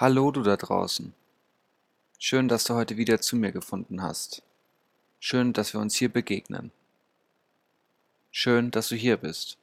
Hallo 0.00 0.30
du 0.30 0.44
da 0.44 0.56
draußen. 0.56 1.12
Schön, 2.20 2.46
dass 2.46 2.62
du 2.62 2.74
heute 2.74 2.96
wieder 2.96 3.20
zu 3.20 3.34
mir 3.34 3.50
gefunden 3.50 4.00
hast. 4.00 4.44
Schön, 5.18 5.52
dass 5.52 5.74
wir 5.74 5.80
uns 5.80 5.96
hier 5.96 6.08
begegnen. 6.08 6.70
Schön, 8.30 8.70
dass 8.70 8.90
du 8.90 8.94
hier 8.94 9.16
bist. 9.16 9.58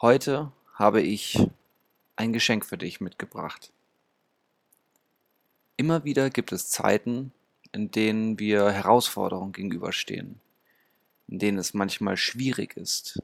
Heute 0.00 0.50
habe 0.72 1.02
ich 1.02 1.46
ein 2.16 2.32
Geschenk 2.32 2.64
für 2.64 2.78
dich 2.78 3.02
mitgebracht. 3.02 3.70
Immer 5.76 6.04
wieder 6.04 6.30
gibt 6.30 6.50
es 6.50 6.70
Zeiten, 6.70 7.32
in 7.72 7.90
denen 7.90 8.38
wir 8.38 8.70
Herausforderungen 8.70 9.52
gegenüberstehen, 9.52 10.40
in 11.28 11.38
denen 11.38 11.58
es 11.58 11.74
manchmal 11.74 12.16
schwierig 12.16 12.78
ist, 12.78 13.22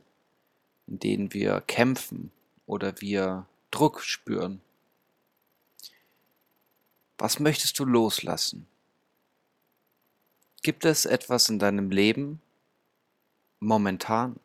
in 0.86 0.98
denen 0.98 1.32
wir 1.32 1.62
kämpfen 1.62 2.30
oder 2.66 3.00
wir 3.00 3.46
Druck 3.70 4.02
spüren. 4.02 4.60
Was 7.18 7.38
möchtest 7.38 7.78
du 7.78 7.84
loslassen? 7.84 8.66
Gibt 10.62 10.84
es 10.84 11.06
etwas 11.06 11.48
in 11.48 11.58
deinem 11.58 11.90
Leben, 11.90 12.40
momentan, 13.60 14.40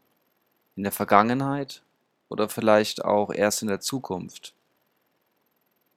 in 0.76 0.84
der 0.84 0.92
Vergangenheit 0.92 1.82
oder 2.30 2.48
vielleicht 2.48 3.04
auch 3.04 3.32
erst 3.32 3.64
in 3.64 3.68
der 3.68 3.80
Zukunft, 3.80 4.54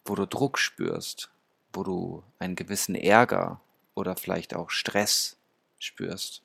wo 0.04 0.14
du 0.14 0.26
Druck 0.26 0.58
spürst, 0.58 1.30
wo 1.72 1.82
du 1.82 2.22
einen 2.38 2.56
gewissen 2.56 2.94
Ärger 2.94 3.60
oder 3.94 4.16
vielleicht 4.16 4.54
auch 4.54 4.70
Stress 4.70 5.36
spürst? 5.78 6.42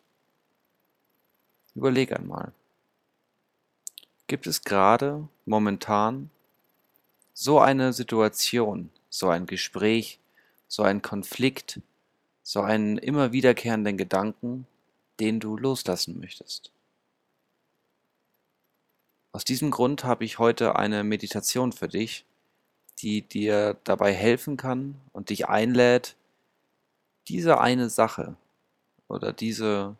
Überleg 1.73 2.11
einmal. 2.11 2.51
Gibt 4.27 4.45
es 4.45 4.63
gerade 4.63 5.27
momentan 5.45 6.31
so 7.33 7.59
eine 7.59 7.93
Situation, 7.93 8.89
so 9.09 9.29
ein 9.29 9.45
Gespräch, 9.45 10.19
so 10.67 10.83
ein 10.83 11.01
Konflikt, 11.01 11.81
so 12.43 12.61
einen 12.61 12.97
immer 12.97 13.31
wiederkehrenden 13.31 13.97
Gedanken, 13.97 14.67
den 15.19 15.39
du 15.39 15.57
loslassen 15.57 16.19
möchtest? 16.19 16.71
Aus 19.31 19.43
diesem 19.45 19.71
Grund 19.71 20.03
habe 20.03 20.25
ich 20.25 20.39
heute 20.39 20.75
eine 20.77 21.03
Meditation 21.03 21.71
für 21.71 21.87
dich, 21.87 22.25
die 22.99 23.21
dir 23.21 23.77
dabei 23.83 24.13
helfen 24.13 24.57
kann 24.57 24.99
und 25.13 25.29
dich 25.29 25.47
einlädt, 25.47 26.15
diese 27.27 27.59
eine 27.59 27.89
Sache 27.89 28.35
oder 29.07 29.33
diese 29.33 29.95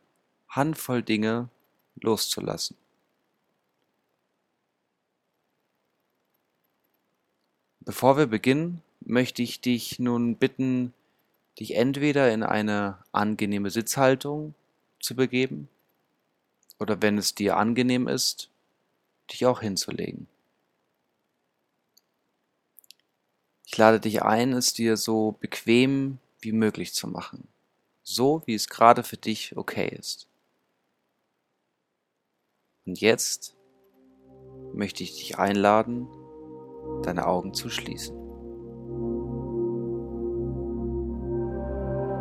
Handvoll 0.48 1.04
Dinge 1.04 1.50
loszulassen. 1.96 2.78
Bevor 7.82 8.18
wir 8.18 8.28
beginnen, 8.28 8.82
möchte 9.08 9.42
ich 9.42 9.62
dich 9.62 10.00
nun 10.00 10.36
bitten, 10.36 10.94
dich 11.60 11.76
entweder 11.76 12.32
in 12.32 12.44
eine 12.44 13.00
angenehme 13.14 13.70
Sitzhaltung 13.70 14.54
zu 15.00 15.16
begeben 15.16 15.70
oder 16.78 17.02
wenn 17.02 17.18
es 17.18 17.34
dir 17.34 17.58
angenehm 17.58 18.08
ist, 18.08 18.50
dich 19.32 19.46
auch 19.46 19.62
hinzulegen. 19.62 20.28
Ich 23.66 23.78
lade 23.78 24.00
dich 24.00 24.24
ein, 24.24 24.54
es 24.54 24.74
dir 24.74 24.98
so 24.98 25.36
bequem 25.40 26.20
wie 26.42 26.52
möglich 26.52 26.94
zu 26.94 27.08
machen, 27.08 27.48
so 28.04 28.44
wie 28.46 28.56
es 28.56 28.68
gerade 28.68 29.04
für 29.04 29.18
dich 29.18 29.56
okay 29.56 29.88
ist. 29.88 30.28
Und 32.86 33.00
jetzt 33.00 33.56
möchte 34.74 35.04
ich 35.04 35.16
dich 35.16 35.38
einladen, 35.38 36.08
deine 37.04 37.26
Augen 37.26 37.54
zu 37.54 37.70
schließen. 37.70 38.27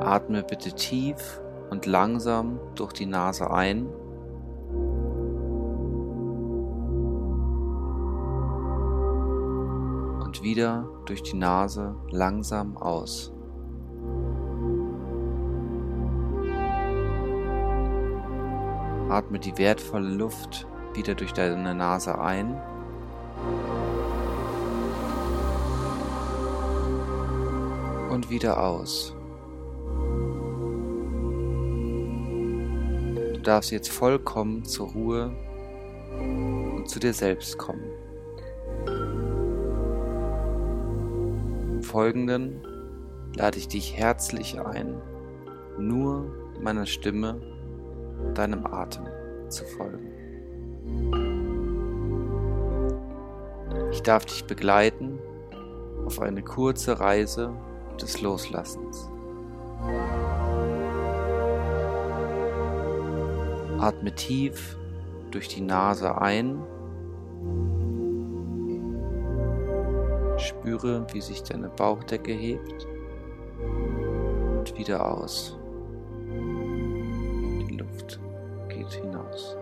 Atme 0.07 0.45
bitte 0.45 0.73
tief 0.73 1.41
und 1.71 1.85
langsam 1.85 2.61
durch 2.77 2.93
die 2.93 3.07
Nase 3.07 3.51
ein. 3.51 3.87
Und 10.25 10.45
wieder 10.45 10.89
durch 11.07 11.25
die 11.25 11.37
Nase 11.37 11.97
langsam 12.13 12.77
aus. 12.77 13.33
Atme 19.09 19.41
die 19.41 19.59
wertvolle 19.59 20.11
Luft 20.11 20.69
wieder 20.95 21.17
durch 21.17 21.33
deine 21.33 21.75
Nase 21.75 22.17
ein. 22.21 22.57
und 28.09 28.31
wieder 28.31 28.63
aus. 28.63 29.16
Darfst 33.47 33.71
jetzt 33.71 33.91
vollkommen 33.91 34.65
zur 34.65 34.89
Ruhe 34.89 35.31
und 36.19 36.89
zu 36.89 36.99
dir 36.99 37.13
selbst 37.13 37.57
kommen. 37.59 37.85
Im 41.73 41.83
Folgenden 41.83 42.67
lade 43.37 43.59
ich 43.59 43.69
dich 43.69 43.97
herzlich 43.97 44.59
ein, 44.61 45.01
nur 45.79 46.25
meiner 46.61 46.87
Stimme, 46.87 47.41
deinem 48.35 48.67
Atem 48.67 49.07
zu 49.49 49.65
folgen. 49.65 50.11
Ich 53.93 54.03
darf 54.03 54.27
dich 54.27 54.45
begleiten 54.47 55.19
auf 56.05 56.21
eine 56.21 56.43
kurze 56.43 56.99
Reise 56.99 57.53
des 58.01 58.21
Loslassens. 58.21 59.09
Atme 63.79 64.15
tief 64.15 64.79
durch 65.31 65.49
die 65.49 65.61
Nase 65.61 66.21
ein. 66.21 66.63
Spüre, 70.39 71.07
wie 71.13 71.21
sich 71.21 71.43
deine 71.43 71.69
Bauchdecke 71.69 72.33
hebt 72.33 72.87
und 74.59 74.77
wieder 74.79 75.07
aus. 75.07 75.59
Die 77.69 77.77
Luft 77.77 78.21
geht 78.69 78.93
hinaus. 78.93 79.57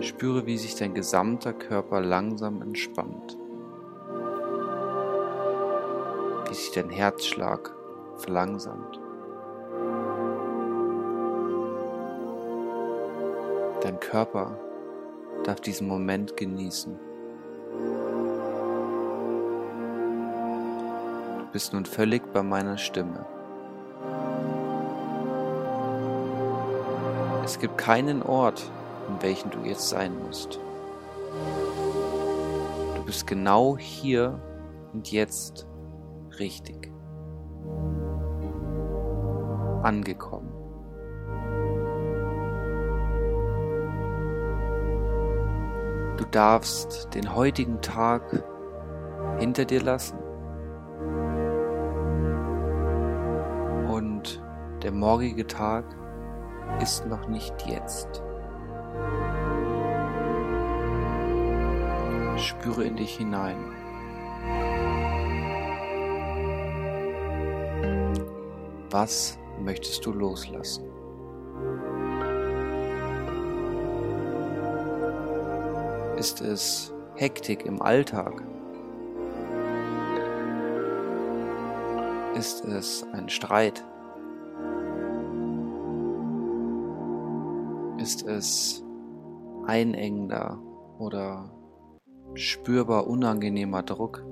Spüre, 0.00 0.46
wie 0.46 0.58
sich 0.58 0.74
dein 0.74 0.94
gesamter 0.94 1.52
Körper 1.52 2.00
langsam 2.00 2.60
entspannt. 2.62 3.36
wie 6.52 6.56
sich 6.56 6.70
dein 6.72 6.90
Herzschlag 6.90 7.74
verlangsamt. 8.16 9.01
Körper 14.12 14.58
darf 15.42 15.62
diesen 15.62 15.88
Moment 15.88 16.36
genießen. 16.36 17.00
Du 21.38 21.46
bist 21.50 21.72
nun 21.72 21.86
völlig 21.86 22.30
bei 22.34 22.42
meiner 22.42 22.76
Stimme. 22.76 23.24
Es 27.42 27.58
gibt 27.58 27.78
keinen 27.78 28.22
Ort, 28.22 28.70
in 29.08 29.22
welchem 29.22 29.50
du 29.50 29.60
jetzt 29.60 29.88
sein 29.88 30.12
musst. 30.26 30.60
Du 32.96 33.02
bist 33.06 33.26
genau 33.26 33.78
hier 33.78 34.38
und 34.92 35.10
jetzt 35.10 35.66
richtig. 36.38 36.92
Angekommen. 39.82 40.31
Du 46.16 46.24
darfst 46.30 47.14
den 47.14 47.34
heutigen 47.34 47.80
Tag 47.80 48.44
hinter 49.38 49.64
dir 49.64 49.82
lassen 49.82 50.18
und 53.88 54.42
der 54.82 54.92
morgige 54.92 55.46
Tag 55.46 55.84
ist 56.80 57.06
noch 57.06 57.28
nicht 57.28 57.54
jetzt. 57.66 58.22
Spüre 62.36 62.84
in 62.84 62.96
dich 62.96 63.16
hinein. 63.16 63.56
Was 68.90 69.38
möchtest 69.58 70.04
du 70.04 70.12
loslassen? 70.12 70.84
Ist 76.22 76.40
es 76.40 76.94
Hektik 77.16 77.66
im 77.66 77.82
Alltag? 77.82 78.44
Ist 82.36 82.64
es 82.64 83.04
ein 83.12 83.28
Streit? 83.28 83.84
Ist 87.98 88.24
es 88.24 88.84
einengender 89.66 90.62
oder 91.00 91.50
spürbar 92.34 93.08
unangenehmer 93.08 93.82
Druck. 93.82 94.24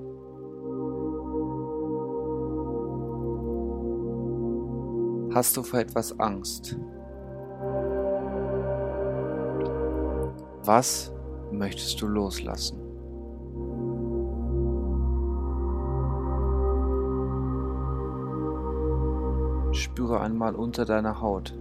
Hast 5.35 5.57
du 5.57 5.63
vor 5.63 5.81
etwas 5.81 6.17
Angst? 6.21 6.77
Was 10.63 11.11
möchtest 11.51 12.01
du 12.01 12.07
loslassen? 12.07 12.79
Spüre 19.73 20.19
einmal 20.19 20.55
unter 20.55 20.85
deiner 20.85 21.21
Haut. 21.21 21.57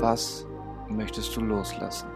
Was 0.00 0.46
möchtest 0.88 1.36
du 1.36 1.40
loslassen? 1.40 2.08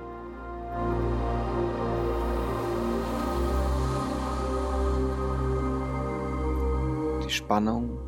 Die 7.25 7.31
Spannung 7.31 7.99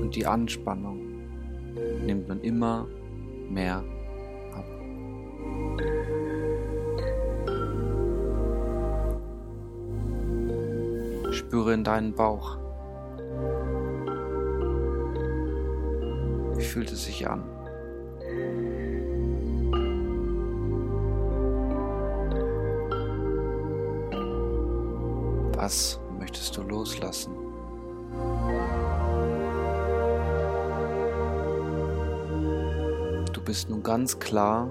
und 0.00 0.14
die 0.14 0.26
Anspannung 0.26 0.99
nimmt 2.10 2.28
man 2.28 2.40
immer 2.40 2.88
mehr 3.48 3.84
ab. 4.52 4.64
Spüre 11.32 11.72
in 11.74 11.84
deinen 11.84 12.12
Bauch. 12.12 12.58
Wie 16.56 16.64
fühlt 16.64 16.90
es 16.90 17.04
sich 17.04 17.28
an? 17.28 17.44
Was 25.54 26.00
möchtest 26.18 26.56
du 26.56 26.62
loslassen? 26.62 27.32
Bist 33.50 33.68
nun 33.68 33.82
ganz 33.82 34.16
klar, 34.20 34.70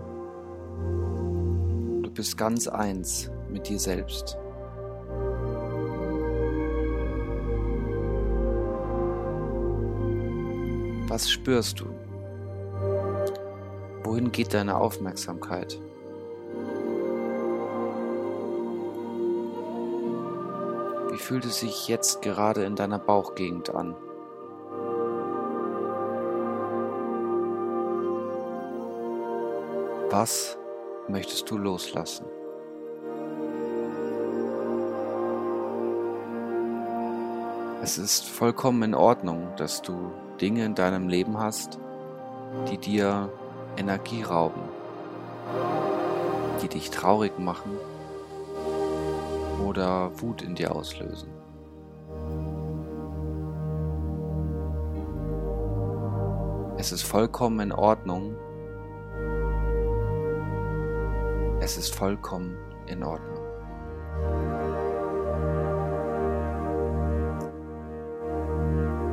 du 2.02 2.10
bist 2.14 2.38
ganz 2.38 2.66
eins 2.66 3.30
mit 3.50 3.68
dir 3.68 3.78
selbst. 3.78 4.38
Was 11.10 11.30
spürst 11.30 11.82
du? 11.82 11.88
Wohin 14.06 14.32
geht 14.32 14.54
deine 14.54 14.78
Aufmerksamkeit? 14.78 15.78
fühlt 21.18 21.44
es 21.44 21.60
sich 21.60 21.90
jetzt 21.90 22.22
gerade 22.22 22.64
in 22.64 22.78
deiner 22.78 22.98
Bauchgegend 22.98 23.76
an? 23.76 23.94
Was 30.12 30.58
möchtest 31.08 31.52
du 31.52 31.58
loslassen? 31.60 32.26
Es 37.84 38.00
ist 38.00 38.26
vollkommen 38.28 38.82
in 38.82 38.96
Ordnung, 38.96 39.50
dass 39.56 39.84
du 39.84 40.12
Dinge 40.42 40.66
in 40.66 40.74
deinem 40.74 41.10
Leben 41.10 41.38
hast, 41.38 41.78
die 42.72 42.80
dir 42.80 43.32
Energie 43.78 44.24
rauben, 44.24 44.64
die 46.64 46.70
dich 46.70 46.90
traurig 46.90 47.38
machen 47.38 47.78
oder 49.64 50.10
Wut 50.20 50.42
in 50.42 50.56
dir 50.56 50.76
auslösen. 50.76 51.30
Es 56.80 56.92
ist 56.92 57.04
vollkommen 57.04 57.60
in 57.60 57.72
Ordnung. 57.72 58.36
Es 61.62 61.78
ist 61.78 61.94
vollkommen 61.94 62.58
in 62.88 63.04
Ordnung. 63.04 63.38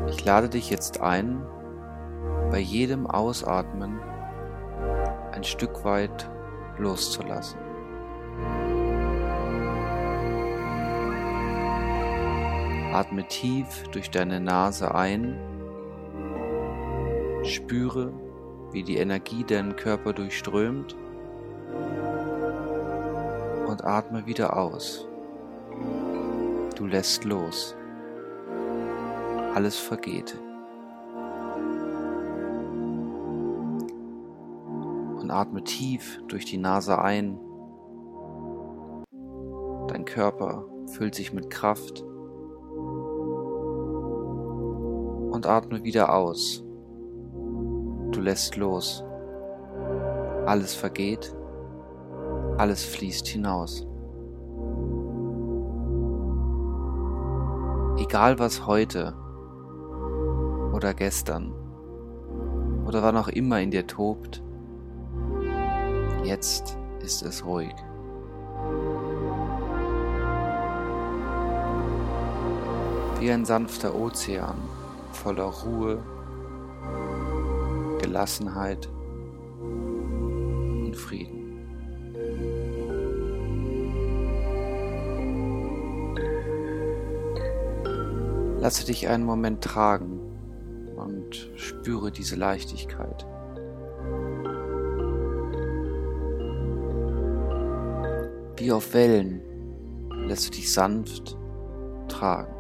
Ich 0.09 0.25
lade 0.25 0.49
dich 0.49 0.71
jetzt 0.71 1.01
ein, 1.01 1.45
bei 2.51 2.59
jedem 2.59 3.07
Ausatmen 3.07 3.99
ein 5.33 5.43
Stück 5.43 5.85
weit 5.85 6.31
loszulassen. 6.79 7.59
Atme 12.93 13.27
tief 13.29 13.89
durch 13.91 14.11
deine 14.11 14.41
Nase 14.41 14.95
ein. 14.95 15.39
Spüre, 17.43 18.13
wie 18.71 18.85
die 18.85 18.97
Energie 18.97 19.45
deinen 19.45 19.77
Körper 19.77 20.13
durchströmt. 20.13 20.97
Und 23.67 23.85
atme 23.85 24.27
wieder 24.27 24.57
aus. 24.57 25.07
Du 26.77 26.87
lässt 26.87 27.25
los. 27.25 27.75
Alles 29.55 29.77
vergeht. 29.77 30.39
Und 35.21 35.31
atme 35.31 35.65
tief 35.65 36.23
durch 36.29 36.45
die 36.45 36.59
Nase 36.59 36.99
ein. 36.99 37.39
Dein 39.89 40.05
Körper 40.05 40.65
füllt 40.87 41.15
sich 41.15 41.33
mit 41.33 41.51
Kraft. 41.51 42.05
und 45.37 45.47
atme 45.47 45.85
wieder 45.85 46.15
aus. 46.15 46.65
Du 48.11 48.21
lässt 48.21 48.57
los. 48.57 49.05
Alles 50.47 50.75
vergeht, 50.75 51.36
alles 52.59 52.85
fließt 52.85 53.27
hinaus. 53.27 53.87
Egal 57.99 58.39
was 58.39 58.67
heute 58.67 59.15
oder 60.73 60.95
gestern 60.95 61.53
oder 62.87 63.03
wann 63.03 63.17
auch 63.17 63.29
immer 63.29 63.61
in 63.61 63.71
dir 63.71 63.87
tobt, 63.87 64.43
jetzt 66.25 66.79
ist 67.01 67.23
es 67.23 67.45
ruhig. 67.45 67.75
Wie 73.19 73.31
ein 73.31 73.45
sanfter 73.45 73.95
Ozean 73.95 74.57
voller 75.13 75.45
Ruhe, 75.45 76.03
Gelassenheit 78.01 78.89
Lasse 88.67 88.85
dich 88.85 89.07
einen 89.07 89.23
Moment 89.23 89.63
tragen 89.63 90.19
und 90.97 91.53
spüre 91.55 92.11
diese 92.11 92.35
Leichtigkeit. 92.35 93.25
Wie 98.57 98.73
auf 98.73 98.93
Wellen 98.93 99.41
lässt 100.27 100.49
du 100.49 100.51
dich 100.51 100.73
sanft 100.73 101.39
tragen. 102.09 102.53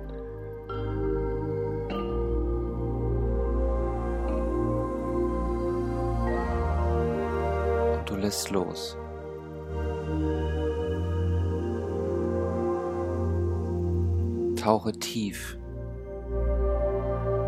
lässt 8.17 8.51
los. 8.51 8.97
Tauche 14.57 14.93
tief 14.93 15.59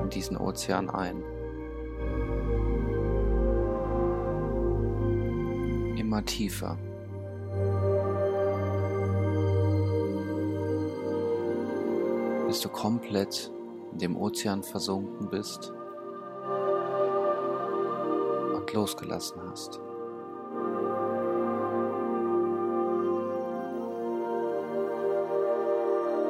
in 0.09 0.11
diesen 0.11 0.39
Ozean 0.39 0.89
ein. 0.89 1.23
Immer 5.99 6.25
tiefer. 6.25 6.79
Bis 12.47 12.63
du 12.63 12.71
komplett 12.71 13.53
in 13.93 13.99
dem 13.99 14.17
Ozean 14.17 14.63
versunken 14.63 15.29
bist 15.29 15.75
und 18.57 18.73
losgelassen 18.73 19.43
hast. 19.51 19.79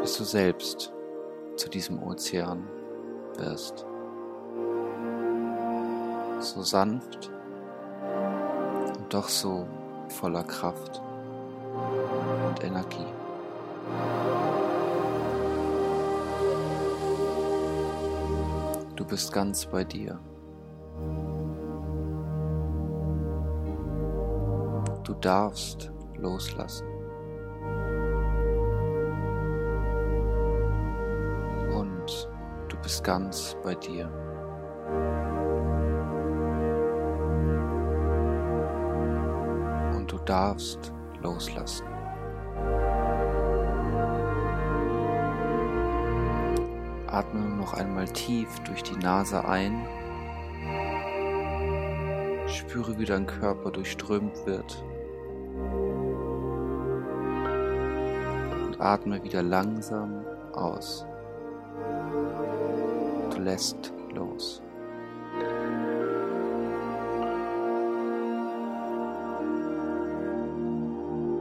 bis 0.00 0.16
du 0.16 0.25
selbst 0.25 0.92
zu 1.56 1.68
diesem 1.68 2.02
Ozean 2.02 2.66
wirst. 3.38 3.87
So 6.40 6.62
sanft 6.62 7.30
und 8.99 9.12
doch 9.12 9.28
so 9.28 9.66
voller 10.09 10.45
Kraft 10.45 11.02
und 12.47 12.64
Energie. 12.64 13.07
Du 18.97 19.04
bist 19.04 19.33
ganz 19.33 19.66
bei 19.66 19.85
dir. 19.85 20.18
Du 25.04 25.14
darfst 25.14 25.90
loslassen. 26.16 26.97
Bist 32.88 33.04
ganz 33.04 33.54
bei 33.62 33.75
dir. 33.75 34.07
Und 39.95 40.11
du 40.11 40.16
darfst 40.25 40.90
loslassen. 41.21 41.87
Atme 47.09 47.40
noch 47.59 47.75
einmal 47.75 48.09
tief 48.09 48.49
durch 48.61 48.83
die 48.83 48.97
Nase 48.97 49.47
ein. 49.47 49.87
Spüre, 52.47 52.99
wie 52.99 53.04
dein 53.04 53.26
Körper 53.26 53.71
durchströmt 53.71 54.47
wird. 54.47 54.83
Und 58.64 58.80
atme 58.80 59.23
wieder 59.23 59.42
langsam 59.42 60.25
aus. 60.54 61.04
Lässt 63.38 63.95
los. 64.14 64.61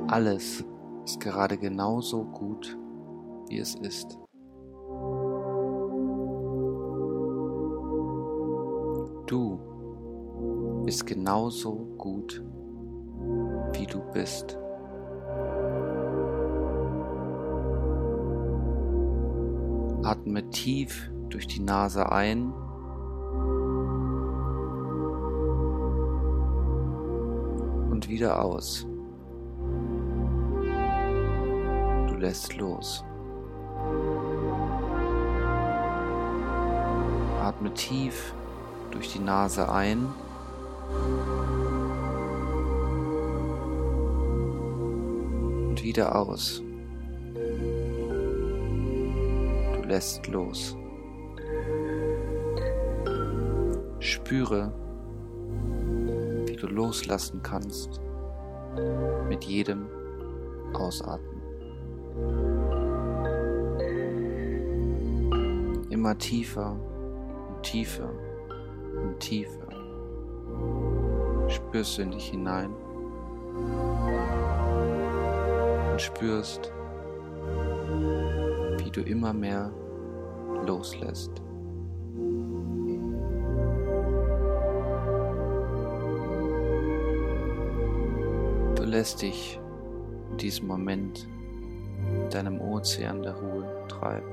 Alles 0.07 0.63
ist 1.05 1.19
gerade 1.19 1.57
genauso 1.57 2.23
gut, 2.23 2.77
wie 3.49 3.57
es 3.57 3.73
ist. 3.75 4.17
Du 9.25 9.59
bist 10.85 11.05
genauso 11.05 11.75
gut, 11.97 12.43
wie 13.73 13.87
du 13.87 13.99
bist. 14.13 14.57
Atme 20.03 20.47
tief 20.51 21.11
durch 21.29 21.47
die 21.47 21.61
Nase 21.61 22.11
ein. 22.11 22.53
Und 27.91 28.07
wieder 28.09 28.43
aus. 28.43 28.85
Du 32.07 32.15
lässt 32.15 32.55
los. 32.55 33.03
Atme 37.41 37.73
tief 37.73 38.33
durch 38.91 39.13
die 39.13 39.19
Nase 39.19 39.71
ein. 39.71 40.07
Und 45.69 45.83
wieder 45.83 46.15
aus. 46.15 46.61
Du 49.73 49.87
lässt 49.87 50.27
los. 50.27 50.75
Spüre, 54.07 54.71
wie 56.45 56.55
du 56.55 56.67
loslassen 56.67 57.41
kannst 57.43 57.99
mit 59.27 59.43
jedem 59.43 59.87
Ausatmen. 60.71 61.41
Immer 65.89 66.17
tiefer 66.17 66.71
und 67.49 67.63
tiefer 67.63 68.09
und 68.95 69.19
tiefer 69.19 69.67
spürst 71.49 71.97
du 71.97 72.03
in 72.03 72.11
dich 72.11 72.29
hinein 72.29 72.73
und 75.91 75.99
spürst, 75.99 76.71
wie 78.77 78.89
du 78.89 79.01
immer 79.01 79.33
mehr 79.33 79.69
loslässt. 80.65 81.41
Lässt 88.87 89.21
dich 89.21 89.59
in 90.31 90.37
diesem 90.37 90.67
Moment 90.67 91.27
deinem 92.31 92.59
Ozean 92.61 93.21
der 93.21 93.35
Ruhe 93.35 93.85
treiben. 93.87 94.31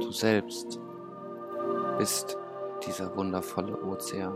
Du 0.00 0.10
selbst 0.10 0.80
bist 1.98 2.36
dieser 2.86 3.14
wundervolle 3.16 3.76
Ozean. 3.84 4.34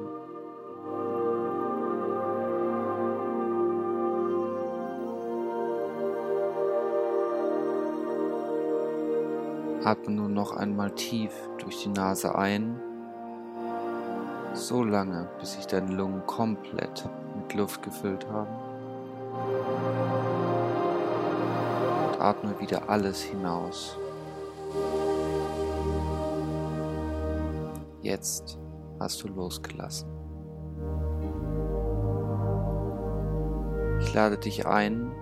Atme 9.83 10.15
nun 10.15 10.33
noch 10.33 10.57
einmal 10.57 10.91
tief 10.93 11.33
durch 11.59 11.83
die 11.83 11.91
Nase 11.91 12.35
ein, 12.35 12.81
so 14.55 14.85
lange, 14.85 15.29
bis 15.41 15.55
sich 15.55 15.67
deine 15.67 15.93
Lungen 15.93 16.25
komplett 16.27 17.09
mit 17.37 17.55
Luft 17.55 17.83
gefüllt 17.83 18.27
haben. 18.29 18.55
Und 22.07 22.21
atme 22.21 22.59
wieder 22.61 22.89
alles 22.89 23.23
hinaus. 23.23 23.99
Jetzt 28.03 28.59
hast 29.01 29.23
du 29.23 29.29
losgelassen. 29.29 30.09
Ich 34.01 34.15
lade 34.15 34.39
dich 34.39 34.67
ein, 34.67 35.13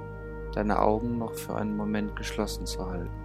deine 0.54 0.80
Augen 0.80 1.18
noch 1.18 1.34
für 1.34 1.54
einen 1.54 1.76
Moment 1.76 2.16
geschlossen 2.16 2.66
zu 2.66 2.86
halten. 2.86 3.21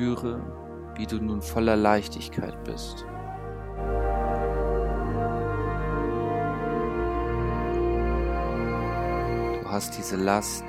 Spüre, 0.00 0.40
wie 0.94 1.04
du 1.04 1.16
nun 1.16 1.42
voller 1.42 1.76
Leichtigkeit 1.76 2.64
bist. 2.64 3.04
Du 9.60 9.70
hast 9.70 9.98
diese 9.98 10.16
Last, 10.16 10.64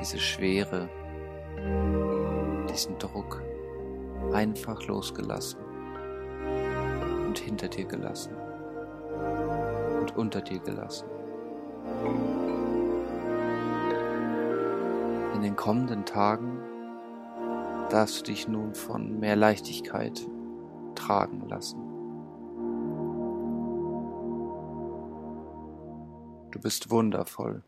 diese 0.00 0.18
Schwere, 0.18 0.88
diesen 2.72 2.96
Druck 2.98 3.42
einfach 4.32 4.82
losgelassen 4.86 5.60
und 7.26 7.38
hinter 7.38 7.68
dir 7.68 7.84
gelassen 7.84 8.32
und 10.00 10.16
unter 10.16 10.40
dir 10.40 10.60
gelassen. 10.60 11.06
In 15.34 15.42
den 15.42 15.56
kommenden 15.56 16.06
Tagen 16.06 16.57
darfst 17.88 18.20
du 18.20 18.22
dich 18.24 18.46
nun 18.48 18.74
von 18.74 19.18
mehr 19.18 19.36
Leichtigkeit 19.36 20.20
tragen 20.94 21.48
lassen. 21.48 21.78
Du 26.50 26.60
bist 26.60 26.90
wundervoll. 26.90 27.62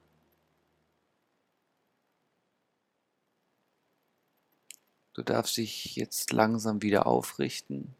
Du 5.14 5.22
darfst 5.22 5.56
dich 5.56 5.96
jetzt 5.96 6.32
langsam 6.32 6.82
wieder 6.82 7.06
aufrichten, 7.06 7.94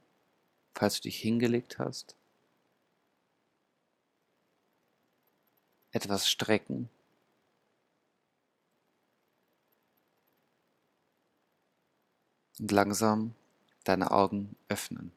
falls 0.75 0.97
du 0.97 1.03
dich 1.03 1.19
hingelegt 1.19 1.79
hast. 1.79 2.17
Etwas 5.91 6.29
strecken. 6.29 6.89
Und 12.61 12.71
langsam 12.73 13.35
deine 13.85 14.11
Augen 14.11 14.55
öffnen. 14.69 15.13